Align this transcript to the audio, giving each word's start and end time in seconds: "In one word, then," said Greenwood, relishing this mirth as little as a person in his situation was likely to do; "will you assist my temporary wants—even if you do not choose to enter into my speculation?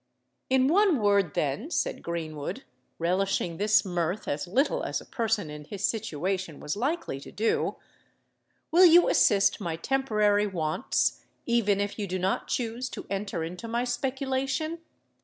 "In 0.49 0.67
one 0.67 0.97
word, 0.99 1.35
then," 1.35 1.69
said 1.69 2.01
Greenwood, 2.01 2.63
relishing 2.97 3.57
this 3.57 3.85
mirth 3.85 4.27
as 4.27 4.47
little 4.47 4.81
as 4.81 4.99
a 4.99 5.05
person 5.05 5.51
in 5.51 5.65
his 5.65 5.85
situation 5.85 6.59
was 6.59 6.75
likely 6.75 7.19
to 7.19 7.31
do; 7.31 7.75
"will 8.71 8.87
you 8.87 9.09
assist 9.09 9.61
my 9.61 9.75
temporary 9.75 10.47
wants—even 10.47 11.79
if 11.79 11.99
you 11.99 12.07
do 12.07 12.17
not 12.17 12.47
choose 12.47 12.89
to 12.89 13.05
enter 13.11 13.43
into 13.43 13.67
my 13.67 13.83
speculation? 13.83 14.79